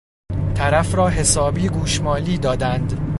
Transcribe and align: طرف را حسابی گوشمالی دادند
طرف 0.55 0.95
را 0.95 1.09
حسابی 1.09 1.69
گوشمالی 1.69 2.37
دادند 2.37 3.07